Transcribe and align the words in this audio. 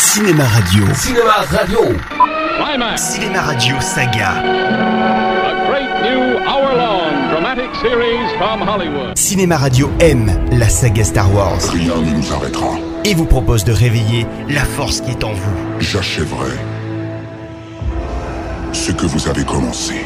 Cinéma 0.00 0.44
Radio. 0.44 0.84
Cinéma 0.94 1.44
Radio. 1.50 1.80
Climax, 2.64 3.02
Cinéma 3.12 3.40
Radio 3.42 3.76
Saga. 3.80 4.30
a 4.40 5.66
great 5.68 6.02
new 6.02 6.38
hour-long 6.48 7.28
dramatic 7.30 7.68
series 7.82 8.32
from 8.38 8.62
Hollywood. 8.62 9.16
Cinéma 9.16 9.56
Radio 9.58 9.90
aime 10.00 10.32
la 10.52 10.68
saga 10.68 11.04
Star 11.04 11.32
Wars 11.34 11.60
Rien 11.72 11.96
ne 11.96 12.16
nous 12.16 12.32
arrêtera. 12.32 12.76
et 13.04 13.14
vous 13.14 13.26
propose 13.26 13.64
de 13.64 13.72
réveiller 13.72 14.26
la 14.48 14.64
force 14.64 15.00
qui 15.02 15.10
est 15.10 15.22
en 15.24 15.32
vous. 15.32 15.56
J'achèverai 15.80 16.52
ce 18.72 18.92
que 18.92 19.06
vous 19.06 19.28
avez 19.28 19.44
commencé. 19.44 20.04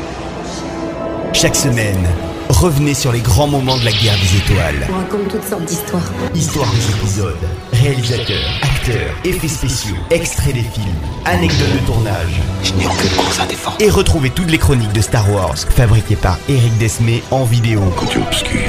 Chaque 1.32 1.56
semaine, 1.56 2.04
revenez 2.48 2.94
sur 2.94 3.12
les 3.12 3.20
grands 3.20 3.46
moments 3.48 3.76
de 3.78 3.84
la 3.84 3.92
guerre 3.92 4.16
des 4.20 4.36
étoiles. 4.38 4.86
On 4.90 4.96
raconte 4.98 5.28
toutes 5.28 5.44
sortes 5.44 5.64
d'histoires. 5.64 6.10
Histoire 6.34 6.68
des 6.70 6.90
épisodes, 6.96 7.36
réalisateurs, 7.72 8.50
acteurs, 8.84 9.14
effets 9.24 9.48
spéciaux, 9.48 9.96
extraits 10.10 10.52
des 10.54 10.62
films, 10.62 10.84
anecdotes 11.24 11.72
de 11.72 11.78
tournage. 11.86 12.40
Je 12.62 12.72
n'ai 12.74 12.86
aucune 12.86 13.08
cause 13.10 13.40
à 13.40 13.46
défendre. 13.46 13.76
Et 13.80 13.88
retrouvez 13.88 14.28
toutes 14.30 14.50
les 14.50 14.58
chroniques 14.58 14.92
de 14.92 15.00
Star 15.00 15.30
Wars 15.32 15.56
fabriquées 15.56 16.16
par 16.16 16.36
Eric 16.48 16.76
Desmé 16.78 17.22
en 17.30 17.44
vidéo 17.44 17.80
Côté 17.96 18.18
obscur, 18.18 18.60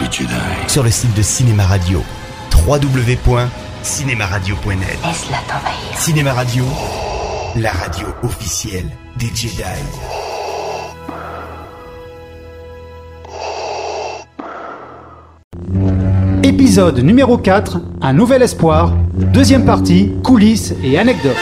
les 0.00 0.06
Jedi. 0.10 0.32
sur 0.68 0.82
le 0.84 0.90
site 0.90 1.14
de 1.14 1.22
Cinéma 1.22 1.64
Radio. 1.64 2.02
www.cinémaradio.net 2.66 4.98
Laisse-la 5.04 5.38
t'envahir. 5.48 5.98
Cinéma 5.98 6.32
Radio, 6.32 6.64
la 7.56 7.72
radio 7.72 8.06
officielle 8.22 8.88
des 9.16 9.30
Jedi. 9.34 9.62
Épisode 16.50 16.98
numéro 16.98 17.38
4, 17.38 17.78
Un 18.02 18.12
nouvel 18.12 18.42
espoir, 18.42 18.92
deuxième 19.14 19.64
partie, 19.64 20.10
coulisses 20.24 20.74
et 20.82 20.98
anecdotes. 20.98 21.36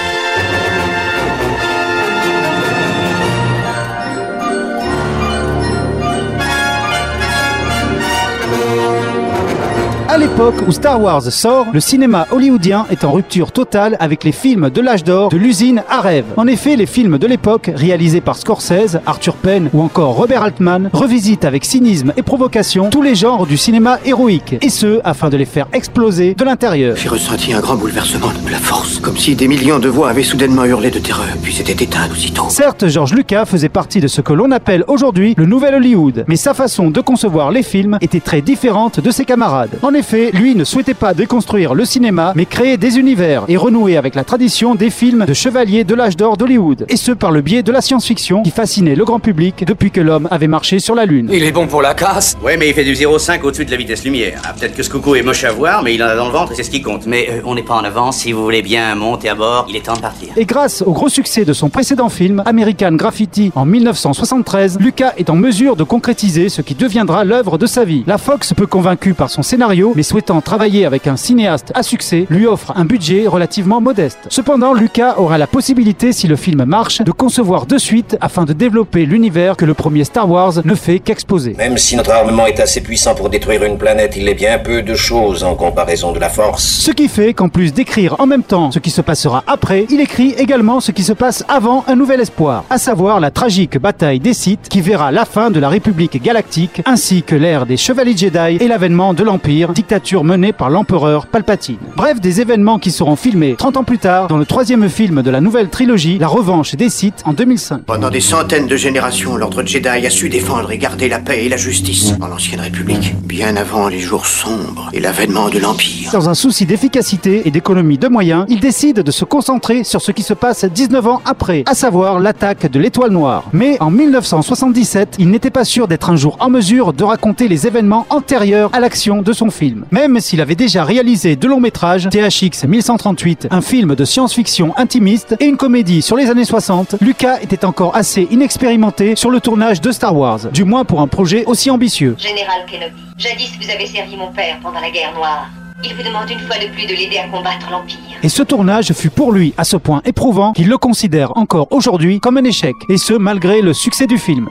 À 10.18 10.20
l'époque 10.20 10.66
où 10.66 10.72
Star 10.72 11.00
Wars 11.00 11.22
sort, 11.22 11.68
le 11.72 11.78
cinéma 11.78 12.26
hollywoodien 12.32 12.86
est 12.90 13.04
en 13.04 13.12
rupture 13.12 13.52
totale 13.52 13.96
avec 14.00 14.24
les 14.24 14.32
films 14.32 14.68
de 14.68 14.80
l'âge 14.80 15.04
d'or 15.04 15.28
de 15.28 15.36
l'usine 15.36 15.84
à 15.88 16.00
rêve. 16.00 16.24
En 16.36 16.48
effet, 16.48 16.74
les 16.74 16.86
films 16.86 17.18
de 17.18 17.26
l'époque, 17.28 17.70
réalisés 17.72 18.20
par 18.20 18.34
Scorsese, 18.36 18.98
Arthur 19.06 19.34
Penn 19.34 19.70
ou 19.72 19.80
encore 19.80 20.16
Robert 20.16 20.42
Altman, 20.42 20.90
revisitent 20.92 21.44
avec 21.44 21.64
cynisme 21.64 22.12
et 22.16 22.22
provocation 22.22 22.90
tous 22.90 23.00
les 23.00 23.14
genres 23.14 23.46
du 23.46 23.56
cinéma 23.56 24.00
héroïque, 24.04 24.56
et 24.60 24.70
ce, 24.70 25.00
afin 25.04 25.28
de 25.28 25.36
les 25.36 25.44
faire 25.44 25.68
exploser 25.72 26.34
de 26.34 26.44
l'intérieur. 26.44 26.96
J'ai 26.96 27.08
ressenti 27.08 27.52
un 27.52 27.60
grand 27.60 27.76
bouleversement 27.76 28.32
de 28.44 28.50
la 28.50 28.58
force, 28.58 28.98
comme 28.98 29.16
si 29.16 29.36
des 29.36 29.46
millions 29.46 29.78
de 29.78 29.88
voix 29.88 30.10
avaient 30.10 30.24
soudainement 30.24 30.64
hurlé 30.64 30.90
de 30.90 30.98
terreur, 30.98 31.28
puis 31.44 31.54
s'étaient 31.54 31.84
éteintes 31.84 32.10
aussitôt. 32.10 32.46
Certes, 32.48 32.88
George 32.88 33.14
Lucas 33.14 33.44
faisait 33.44 33.68
partie 33.68 34.00
de 34.00 34.08
ce 34.08 34.20
que 34.20 34.32
l'on 34.32 34.50
appelle 34.50 34.82
aujourd'hui 34.88 35.34
le 35.36 35.46
nouvel 35.46 35.76
Hollywood, 35.76 36.24
mais 36.26 36.34
sa 36.34 36.54
façon 36.54 36.90
de 36.90 37.00
concevoir 37.00 37.52
les 37.52 37.62
films 37.62 37.98
était 38.00 38.18
très 38.18 38.40
différente 38.40 38.98
de 38.98 39.10
ses 39.12 39.24
camarades. 39.24 39.78
En 39.82 39.94
effet, 39.94 40.07
lui 40.12 40.54
ne 40.54 40.64
souhaitait 40.64 40.94
pas 40.94 41.14
déconstruire 41.14 41.74
le 41.74 41.84
cinéma, 41.84 42.32
mais 42.34 42.46
créer 42.46 42.76
des 42.76 42.98
univers 42.98 43.44
et 43.48 43.56
renouer 43.56 43.96
avec 43.96 44.14
la 44.14 44.24
tradition 44.24 44.74
des 44.74 44.90
films 44.90 45.24
de 45.26 45.34
chevaliers 45.34 45.84
de 45.84 45.94
l'âge 45.94 46.16
d'or 46.16 46.36
d'Hollywood, 46.36 46.86
et 46.88 46.96
ce 46.96 47.12
par 47.12 47.30
le 47.30 47.40
biais 47.40 47.62
de 47.62 47.72
la 47.72 47.80
science-fiction 47.80 48.42
qui 48.42 48.50
fascinait 48.50 48.94
le 48.94 49.04
grand 49.04 49.20
public 49.20 49.64
depuis 49.66 49.90
que 49.90 50.00
l'homme 50.00 50.28
avait 50.30 50.48
marché 50.48 50.78
sur 50.78 50.94
la 50.94 51.04
Lune. 51.04 51.28
Il 51.32 51.44
est 51.44 51.52
bon 51.52 51.66
pour 51.66 51.82
la 51.82 51.94
casse. 51.94 52.36
Ouais, 52.42 52.56
mais 52.56 52.68
il 52.68 52.74
fait 52.74 52.84
du 52.84 52.92
0,5 52.92 53.42
au-dessus 53.42 53.64
de 53.64 53.70
la 53.70 53.76
vitesse 53.76 54.04
lumière. 54.04 54.40
Ah, 54.44 54.52
peut-être 54.52 54.74
que 54.74 54.82
ce 54.82 54.90
coucou 54.90 55.14
est 55.14 55.22
moche 55.22 55.44
à 55.44 55.52
voir, 55.52 55.82
mais 55.82 55.94
il 55.94 56.02
en 56.02 56.06
a 56.06 56.16
dans 56.16 56.26
le 56.26 56.32
ventre 56.32 56.52
et 56.52 56.54
c'est 56.54 56.62
ce 56.62 56.70
qui 56.70 56.82
compte. 56.82 57.06
Mais 57.06 57.28
euh, 57.30 57.40
on 57.44 57.54
n'est 57.54 57.62
pas 57.62 57.74
en 57.74 57.84
avance. 57.84 58.18
Si 58.18 58.32
vous 58.32 58.42
voulez 58.42 58.62
bien 58.62 58.94
monter 58.94 59.28
à 59.28 59.34
bord, 59.34 59.66
il 59.68 59.76
est 59.76 59.84
temps 59.84 59.94
de 59.94 60.00
partir. 60.00 60.28
Et 60.36 60.44
grâce 60.44 60.82
au 60.82 60.92
gros 60.92 61.08
succès 61.08 61.44
de 61.44 61.52
son 61.52 61.68
précédent 61.68 62.08
film, 62.08 62.42
American 62.46 62.92
Graffiti, 62.92 63.52
en 63.54 63.64
1973, 63.64 64.78
Lucas 64.80 65.12
est 65.16 65.30
en 65.30 65.36
mesure 65.36 65.76
de 65.76 65.84
concrétiser 65.84 66.48
ce 66.48 66.62
qui 66.62 66.74
deviendra 66.74 67.24
l'œuvre 67.24 67.58
de 67.58 67.66
sa 67.66 67.84
vie. 67.84 68.04
La 68.06 68.18
Fox, 68.18 68.54
peu 68.54 68.66
convaincue 68.66 69.14
par 69.14 69.30
son 69.30 69.42
scénario, 69.42 69.87
mais 69.94 70.02
souhaitant 70.02 70.40
travailler 70.40 70.86
avec 70.86 71.06
un 71.06 71.16
cinéaste 71.16 71.72
à 71.74 71.82
succès, 71.82 72.26
lui 72.30 72.46
offre 72.46 72.72
un 72.76 72.84
budget 72.84 73.26
relativement 73.26 73.80
modeste. 73.80 74.18
Cependant, 74.28 74.74
Lucas 74.74 75.14
aura 75.18 75.38
la 75.38 75.46
possibilité, 75.46 76.12
si 76.12 76.26
le 76.26 76.36
film 76.36 76.64
marche, 76.64 77.02
de 77.02 77.10
concevoir 77.10 77.66
de 77.66 77.78
suite 77.78 78.16
afin 78.20 78.44
de 78.44 78.52
développer 78.52 79.06
l'univers 79.06 79.56
que 79.56 79.64
le 79.64 79.74
premier 79.74 80.04
Star 80.04 80.28
Wars 80.30 80.54
ne 80.64 80.74
fait 80.74 80.98
qu'exposer. 80.98 81.54
Même 81.58 81.78
si 81.78 81.96
notre 81.96 82.10
armement 82.10 82.46
est 82.46 82.60
assez 82.60 82.80
puissant 82.80 83.14
pour 83.14 83.30
détruire 83.30 83.64
une 83.64 83.78
planète, 83.78 84.14
il 84.16 84.28
est 84.28 84.34
bien 84.34 84.58
peu 84.58 84.82
de 84.82 84.94
choses 84.94 85.44
en 85.44 85.54
comparaison 85.54 86.12
de 86.12 86.18
la 86.18 86.28
force. 86.28 86.64
Ce 86.64 86.90
qui 86.90 87.08
fait 87.08 87.34
qu'en 87.34 87.48
plus 87.48 87.72
d'écrire 87.72 88.16
en 88.18 88.26
même 88.26 88.42
temps 88.42 88.70
ce 88.70 88.78
qui 88.78 88.90
se 88.90 89.00
passera 89.00 89.44
après, 89.46 89.86
il 89.90 90.00
écrit 90.00 90.34
également 90.38 90.80
ce 90.80 90.92
qui 90.92 91.02
se 91.02 91.12
passe 91.12 91.44
avant 91.48 91.84
un 91.86 91.96
nouvel 91.96 92.20
espoir, 92.20 92.64
à 92.70 92.78
savoir 92.78 93.20
la 93.20 93.30
tragique 93.30 93.78
bataille 93.78 94.20
des 94.20 94.34
Sith 94.34 94.68
qui 94.68 94.80
verra 94.80 95.10
la 95.12 95.24
fin 95.24 95.50
de 95.50 95.60
la 95.60 95.68
République 95.68 96.22
galactique 96.22 96.82
ainsi 96.86 97.22
que 97.22 97.34
l'ère 97.34 97.66
des 97.66 97.76
Chevaliers 97.76 98.16
Jedi 98.16 98.58
et 98.60 98.68
l'avènement 98.68 99.14
de 99.14 99.22
l'Empire, 99.22 99.72
dictature 99.78 100.24
menée 100.24 100.52
par 100.52 100.70
l'empereur 100.70 101.28
Palpatine. 101.28 101.78
Bref, 101.96 102.20
des 102.20 102.40
événements 102.40 102.80
qui 102.80 102.90
seront 102.90 103.14
filmés 103.14 103.54
30 103.56 103.76
ans 103.76 103.84
plus 103.84 103.98
tard 103.98 104.26
dans 104.26 104.36
le 104.36 104.44
troisième 104.44 104.88
film 104.88 105.22
de 105.22 105.30
la 105.30 105.40
nouvelle 105.40 105.68
trilogie, 105.68 106.18
La 106.18 106.26
Revanche 106.26 106.74
des 106.74 106.88
Sith 106.88 107.22
en 107.24 107.32
2005. 107.32 107.82
Pendant 107.82 108.10
des 108.10 108.20
centaines 108.20 108.66
de 108.66 108.74
générations, 108.74 109.36
l'ordre 109.36 109.62
Jedi 109.64 109.86
a 109.86 110.10
su 110.10 110.28
défendre 110.30 110.72
et 110.72 110.78
garder 110.78 111.08
la 111.08 111.20
paix 111.20 111.44
et 111.44 111.48
la 111.48 111.56
justice 111.56 112.12
en 112.20 112.26
l'ancienne 112.26 112.58
République, 112.58 113.14
bien 113.22 113.54
avant 113.54 113.86
les 113.86 114.00
jours 114.00 114.26
sombres 114.26 114.90
et 114.92 114.98
l'avènement 114.98 115.48
de 115.48 115.60
l'Empire. 115.60 116.10
Dans 116.10 116.28
un 116.28 116.34
souci 116.34 116.66
d'efficacité 116.66 117.42
et 117.46 117.52
d'économie 117.52 117.98
de 117.98 118.08
moyens, 118.08 118.46
il 118.48 118.58
décide 118.58 119.02
de 119.02 119.10
se 119.12 119.24
concentrer 119.24 119.84
sur 119.84 120.02
ce 120.02 120.10
qui 120.10 120.24
se 120.24 120.34
passe 120.34 120.64
19 120.64 121.06
ans 121.06 121.22
après, 121.24 121.62
à 121.66 121.76
savoir 121.76 122.18
l'attaque 122.18 122.68
de 122.68 122.80
l'étoile 122.80 123.12
noire. 123.12 123.44
Mais 123.52 123.76
en 123.78 123.92
1977, 123.92 125.14
il 125.20 125.30
n'était 125.30 125.50
pas 125.50 125.64
sûr 125.64 125.86
d'être 125.86 126.10
un 126.10 126.16
jour 126.16 126.36
en 126.40 126.50
mesure 126.50 126.92
de 126.92 127.04
raconter 127.04 127.46
les 127.46 127.68
événements 127.68 128.06
antérieurs 128.10 128.70
à 128.72 128.80
l'action 128.80 129.22
de 129.22 129.32
son 129.32 129.50
film. 129.50 129.67
Même 129.90 130.20
s'il 130.20 130.40
avait 130.40 130.54
déjà 130.54 130.84
réalisé 130.84 131.36
deux 131.36 131.48
longs 131.48 131.60
métrages, 131.60 132.08
THX 132.08 132.66
1138, 132.66 133.48
un 133.50 133.60
film 133.60 133.94
de 133.94 134.04
science-fiction 134.04 134.72
intimiste 134.76 135.36
et 135.40 135.46
une 135.46 135.56
comédie 135.56 136.02
sur 136.02 136.16
les 136.16 136.30
années 136.30 136.44
60, 136.44 136.96
Lucas 137.00 137.38
était 137.40 137.64
encore 137.64 137.96
assez 137.96 138.26
inexpérimenté 138.30 139.16
sur 139.16 139.30
le 139.30 139.40
tournage 139.40 139.80
de 139.80 139.92
Star 139.92 140.16
Wars, 140.16 140.50
du 140.52 140.64
moins 140.64 140.84
pour 140.84 141.00
un 141.00 141.08
projet 141.08 141.44
aussi 141.46 141.70
ambitieux. 141.70 142.16
Général 142.18 142.66
Kenobi, 142.70 143.02
jadis 143.16 143.52
vous 143.60 143.70
avez 143.70 143.86
servi 143.86 144.16
mon 144.16 144.32
père 144.32 144.58
pendant 144.62 144.80
la 144.80 144.90
guerre 144.90 145.14
noire. 145.14 145.48
Il 145.84 145.94
vous 145.94 146.02
demande 146.02 146.28
une 146.28 146.40
fois 146.40 146.56
de 146.58 146.72
plus 146.72 146.86
de 146.86 146.94
l'aider 146.94 147.18
à 147.18 147.28
combattre 147.28 147.70
l'Empire. 147.70 147.98
Et 148.22 148.28
ce 148.28 148.42
tournage 148.42 148.92
fut 148.92 149.10
pour 149.10 149.30
lui 149.32 149.54
à 149.56 149.64
ce 149.64 149.76
point 149.76 150.02
éprouvant 150.04 150.52
qu'il 150.52 150.68
le 150.68 150.76
considère 150.76 151.36
encore 151.36 151.68
aujourd'hui 151.70 152.18
comme 152.18 152.36
un 152.36 152.44
échec, 152.44 152.74
et 152.88 152.96
ce 152.96 153.14
malgré 153.14 153.62
le 153.62 153.72
succès 153.72 154.06
du 154.06 154.18
film. 154.18 154.48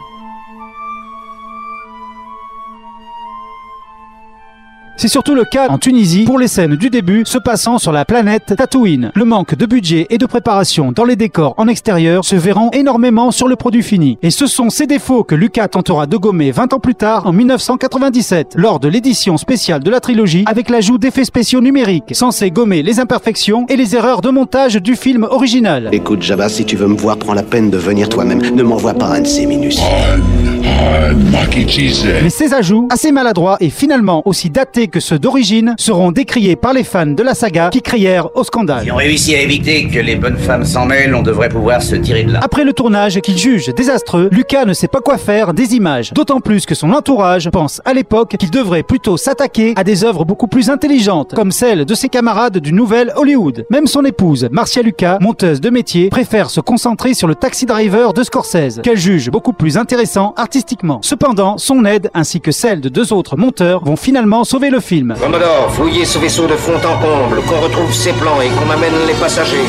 C'est 4.99 5.09
surtout 5.09 5.35
le 5.35 5.45
cas 5.45 5.67
en 5.69 5.77
Tunisie 5.77 6.23
pour 6.23 6.39
les 6.39 6.47
scènes 6.47 6.75
du 6.75 6.89
début 6.89 7.21
se 7.23 7.37
passant 7.37 7.77
sur 7.77 7.91
la 7.91 8.03
planète 8.03 8.55
Tatooine. 8.57 9.11
Le 9.13 9.25
manque 9.25 9.53
de 9.53 9.67
budget 9.67 10.07
et 10.09 10.17
de 10.17 10.25
préparation 10.25 10.91
dans 10.91 11.03
les 11.03 11.15
décors 11.15 11.53
en 11.57 11.67
extérieur 11.67 12.25
se 12.25 12.35
verront 12.35 12.71
énormément 12.71 13.29
sur 13.29 13.47
le 13.47 13.55
produit 13.55 13.83
fini. 13.83 14.17
Et 14.23 14.31
ce 14.31 14.47
sont 14.47 14.71
ces 14.71 14.87
défauts 14.87 15.23
que 15.23 15.35
Lucas 15.35 15.67
tentera 15.67 16.07
de 16.07 16.17
gommer 16.17 16.49
20 16.49 16.73
ans 16.73 16.79
plus 16.79 16.95
tard 16.95 17.27
en 17.27 17.31
1997 17.31 18.53
lors 18.55 18.79
de 18.79 18.87
l'édition 18.87 19.37
spéciale 19.37 19.83
de 19.83 19.91
la 19.91 19.99
trilogie 19.99 20.45
avec 20.47 20.67
l'ajout 20.67 20.97
d'effets 20.97 21.25
spéciaux 21.25 21.61
numériques 21.61 22.15
censés 22.15 22.49
gommer 22.49 22.81
les 22.81 22.99
imperfections 22.99 23.67
et 23.69 23.75
les 23.75 23.95
erreurs 23.95 24.21
de 24.21 24.31
montage 24.31 24.77
du 24.77 24.95
film 24.95 25.27
original. 25.29 25.89
Écoute, 25.91 26.23
Jabba, 26.23 26.49
si 26.49 26.65
tu 26.65 26.75
veux 26.75 26.87
me 26.87 26.97
voir, 26.97 27.17
prends 27.17 27.35
la 27.35 27.43
peine 27.43 27.69
de 27.69 27.77
venir 27.77 28.09
toi-même. 28.09 28.41
Ne 28.55 28.63
m'envoie 28.63 28.95
pas 28.95 29.13
un 29.13 29.21
de 29.21 29.27
ces 29.27 29.45
minus. 29.45 29.79
Mais 32.23 32.29
ces 32.29 32.53
ajouts, 32.53 32.87
assez 32.91 33.11
maladroits 33.11 33.57
et 33.59 33.69
finalement 33.69 34.21
aussi 34.25 34.49
datés 34.49 34.87
que 34.87 34.99
ceux 34.99 35.17
d'origine, 35.17 35.75
seront 35.77 36.11
décriés 36.11 36.55
par 36.55 36.73
les 36.73 36.83
fans 36.83 37.05
de 37.05 37.23
la 37.23 37.33
saga 37.33 37.69
qui 37.69 37.81
crièrent 37.81 38.35
au 38.35 38.43
scandale. 38.43 38.83
Si 38.83 38.91
on 38.91 38.95
réussit 38.95 39.35
à 39.35 39.41
éviter 39.41 39.87
que 39.87 39.99
les 39.99 40.15
bonnes 40.15 40.37
femmes 40.37 40.65
s'en 40.65 40.85
mêlent, 40.85 41.15
on 41.15 41.21
devrait 41.21 41.49
pouvoir 41.49 41.81
se 41.81 41.95
tirer 41.95 42.23
de 42.23 42.33
là. 42.33 42.39
Après 42.43 42.63
le 42.63 42.73
tournage 42.73 43.19
qu'il 43.21 43.37
juge 43.37 43.73
désastreux, 43.75 44.29
Lucas 44.31 44.65
ne 44.65 44.73
sait 44.73 44.87
pas 44.87 44.99
quoi 44.99 45.17
faire 45.17 45.53
des 45.53 45.75
images. 45.75 46.11
D'autant 46.13 46.39
plus 46.41 46.65
que 46.65 46.75
son 46.75 46.91
entourage 46.91 47.49
pense 47.49 47.81
à 47.85 47.93
l'époque 47.93 48.35
qu'il 48.37 48.51
devrait 48.51 48.83
plutôt 48.83 49.17
s'attaquer 49.17 49.73
à 49.77 49.83
des 49.83 50.03
œuvres 50.03 50.25
beaucoup 50.25 50.47
plus 50.47 50.69
intelligentes, 50.69 51.33
comme 51.33 51.51
celles 51.51 51.85
de 51.85 51.95
ses 51.95 52.09
camarades 52.09 52.57
du 52.57 52.73
nouvel 52.73 53.13
Hollywood. 53.15 53.65
Même 53.69 53.87
son 53.87 54.03
épouse, 54.05 54.47
Marcia 54.51 54.81
Lucas, 54.81 55.17
monteuse 55.21 55.61
de 55.61 55.69
métier, 55.69 56.09
préfère 56.09 56.49
se 56.49 56.59
concentrer 56.59 57.13
sur 57.13 57.27
le 57.27 57.35
Taxi 57.35 57.65
Driver 57.65 58.13
de 58.13 58.23
Scorsese, 58.23 58.81
qu'elle 58.83 58.97
juge 58.97 59.29
beaucoup 59.29 59.53
plus 59.53 59.77
intéressant 59.77 60.33
artistiquement. 60.35 60.56
Cependant, 61.01 61.57
son 61.57 61.85
aide 61.85 62.09
ainsi 62.13 62.41
que 62.41 62.51
celle 62.51 62.81
de 62.81 62.89
deux 62.89 63.13
autres 63.13 63.37
monteurs 63.37 63.83
vont 63.83 63.95
finalement 63.95 64.43
sauver 64.43 64.69
le 64.69 64.79
film. 64.79 65.15
Commodore, 65.19 65.71
fouillez 65.71 66.05
ce 66.05 66.17
vaisseau 66.17 66.47
de 66.47 66.53
fond 66.53 66.77
en 66.77 66.97
comble, 66.99 67.41
qu'on 67.43 67.61
retrouve 67.61 67.93
ses 67.93 68.13
plans 68.13 68.41
et 68.41 68.49
qu'on 68.49 68.65
m'amène 68.65 68.93
les 69.07 69.13
passagers. 69.13 69.65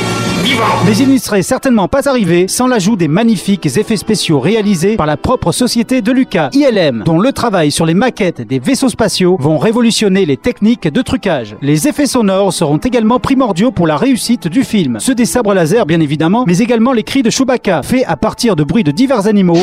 Mais 0.86 0.96
il 0.96 1.08
n'y 1.08 1.18
serait 1.18 1.42
certainement 1.42 1.88
pas 1.88 2.08
arrivé 2.08 2.48
sans 2.48 2.66
l'ajout 2.66 2.96
des 2.96 3.08
magnifiques 3.08 3.66
effets 3.66 3.96
spéciaux 3.96 4.40
réalisés 4.40 4.96
par 4.96 5.06
la 5.06 5.16
propre 5.16 5.52
société 5.52 6.00
de 6.00 6.10
Lucas, 6.10 6.48
ILM, 6.52 7.02
dont 7.04 7.18
le 7.18 7.32
travail 7.32 7.70
sur 7.70 7.84
les 7.84 7.94
maquettes 7.94 8.40
des 8.40 8.58
vaisseaux 8.58 8.88
spatiaux 8.88 9.36
vont 9.38 9.58
révolutionner 9.58 10.24
les 10.24 10.36
techniques 10.36 10.88
de 10.88 11.02
trucage. 11.02 11.56
Les 11.60 11.86
effets 11.86 12.06
sonores 12.06 12.52
seront 12.52 12.78
également 12.78 13.18
primordiaux 13.18 13.72
pour 13.72 13.86
la 13.86 13.96
réussite 13.96 14.48
du 14.48 14.64
film. 14.64 14.98
Ceux 15.00 15.14
des 15.14 15.26
sabres 15.26 15.52
laser, 15.52 15.84
bien 15.84 16.00
évidemment, 16.00 16.44
mais 16.46 16.58
également 16.58 16.92
les 16.92 17.02
cris 17.02 17.22
de 17.22 17.30
Chewbacca, 17.30 17.82
faits 17.82 18.04
à 18.06 18.16
partir 18.16 18.56
de 18.56 18.64
bruits 18.64 18.84
de 18.84 18.90
divers 18.90 19.26
animaux, 19.26 19.58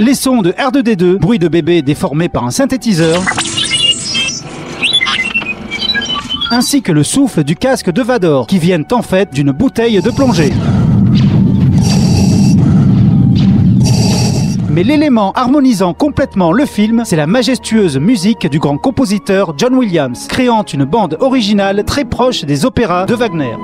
les 0.00 0.14
sons 0.14 0.42
de 0.42 0.52
R2D2, 0.52 1.18
bruits 1.18 1.38
de 1.38 1.48
bébé 1.48 1.82
déformés 1.82 2.28
par 2.28 2.44
un 2.44 2.50
synthétiseur, 2.50 3.22
ainsi 6.50 6.82
que 6.82 6.92
le 6.92 7.02
souffle 7.02 7.44
du 7.44 7.56
casque 7.56 7.90
de 7.90 8.02
Vador, 8.02 8.46
qui 8.46 8.58
viennent 8.58 8.86
en 8.92 9.02
fait 9.02 9.32
d'une 9.32 9.52
bouteille 9.52 10.00
de 10.00 10.10
plongée. 10.10 10.52
Mais 14.70 14.82
l'élément 14.82 15.32
harmonisant 15.32 15.94
complètement 15.94 16.52
le 16.52 16.66
film, 16.66 17.02
c'est 17.06 17.16
la 17.16 17.26
majestueuse 17.26 17.98
musique 17.98 18.46
du 18.46 18.58
grand 18.58 18.76
compositeur 18.76 19.54
John 19.56 19.74
Williams, 19.74 20.26
créant 20.28 20.64
une 20.64 20.84
bande 20.84 21.16
originale 21.20 21.82
très 21.84 22.04
proche 22.04 22.44
des 22.44 22.66
opéras 22.66 23.06
de 23.06 23.14
Wagner. 23.14 23.56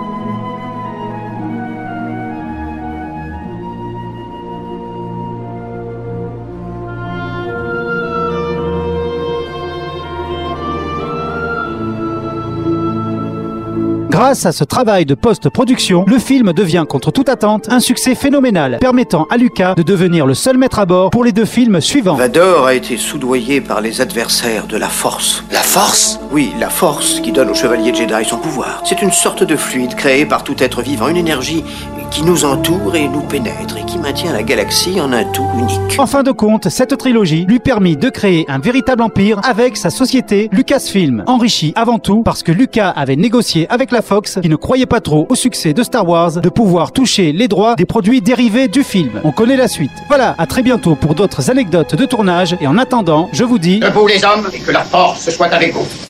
Grâce 14.22 14.46
à 14.46 14.52
ce 14.52 14.62
travail 14.62 15.04
de 15.04 15.16
post-production, 15.16 16.04
le 16.06 16.16
film 16.16 16.52
devient 16.52 16.84
contre 16.88 17.10
toute 17.10 17.28
attente 17.28 17.68
un 17.68 17.80
succès 17.80 18.14
phénoménal, 18.14 18.78
permettant 18.80 19.26
à 19.30 19.36
Lucas 19.36 19.74
de 19.74 19.82
devenir 19.82 20.26
le 20.26 20.34
seul 20.34 20.56
maître 20.58 20.78
à 20.78 20.86
bord 20.86 21.10
pour 21.10 21.24
les 21.24 21.32
deux 21.32 21.44
films 21.44 21.80
suivants. 21.80 22.14
Vador 22.14 22.66
a 22.66 22.74
été 22.74 22.98
soudoyé 22.98 23.60
par 23.60 23.80
les 23.80 24.00
adversaires 24.00 24.68
de 24.68 24.76
la 24.76 24.88
Force. 24.88 25.42
La 25.50 25.58
force? 25.58 26.20
Oui, 26.30 26.52
la 26.60 26.70
Force 26.70 27.18
qui 27.18 27.32
donne 27.32 27.50
au 27.50 27.54
chevalier 27.54 27.92
Jedi 27.92 28.24
son 28.24 28.36
pouvoir. 28.38 28.84
C'est 28.84 29.02
une 29.02 29.10
sorte 29.10 29.42
de 29.42 29.56
fluide 29.56 29.96
créé 29.96 30.24
par 30.24 30.44
tout 30.44 30.62
être 30.62 30.82
vivant, 30.82 31.08
une 31.08 31.16
énergie 31.16 31.64
qui 32.12 32.22
nous 32.24 32.44
entoure 32.44 32.94
et 32.94 33.08
nous 33.08 33.22
pénètre 33.22 33.78
et 33.78 33.86
qui 33.86 33.96
maintient 33.96 34.34
la 34.34 34.42
galaxie 34.42 35.00
en 35.00 35.14
un 35.14 35.24
tout 35.24 35.46
unique. 35.58 35.98
En 35.98 36.06
fin 36.06 36.22
de 36.22 36.30
compte, 36.30 36.68
cette 36.68 36.96
trilogie 36.98 37.46
lui 37.48 37.58
permit 37.58 37.96
de 37.96 38.10
créer 38.10 38.44
un 38.48 38.58
véritable 38.58 39.02
empire 39.02 39.40
avec 39.44 39.78
sa 39.78 39.88
société 39.88 40.50
Lucasfilm, 40.52 41.24
enrichi 41.26 41.72
avant 41.74 41.98
tout 41.98 42.22
parce 42.22 42.42
que 42.42 42.52
Lucas 42.52 42.90
avait 42.90 43.16
négocié 43.16 43.66
avec 43.70 43.90
la 43.90 44.02
Fox, 44.02 44.38
qui 44.42 44.50
ne 44.50 44.56
croyait 44.56 44.84
pas 44.84 45.00
trop 45.00 45.26
au 45.30 45.34
succès 45.34 45.72
de 45.72 45.82
Star 45.82 46.06
Wars, 46.06 46.32
de 46.32 46.48
pouvoir 46.50 46.92
toucher 46.92 47.32
les 47.32 47.48
droits 47.48 47.76
des 47.76 47.86
produits 47.86 48.20
dérivés 48.20 48.68
du 48.68 48.84
film. 48.84 49.20
On 49.24 49.32
connaît 49.32 49.56
la 49.56 49.68
suite. 49.68 49.90
Voilà, 50.08 50.34
à 50.36 50.46
très 50.46 50.62
bientôt 50.62 50.94
pour 50.96 51.14
d'autres 51.14 51.50
anecdotes 51.50 51.94
de 51.94 52.04
tournage 52.04 52.56
et 52.60 52.66
en 52.66 52.76
attendant, 52.76 53.30
je 53.32 53.44
vous 53.44 53.58
dis... 53.58 53.80
Debout 53.80 54.06
les 54.06 54.22
hommes 54.22 54.48
et 54.52 54.58
que 54.58 54.70
la 54.70 54.84
force 54.84 55.30
soit 55.30 55.46
avec 55.46 55.72
vous. 55.72 55.86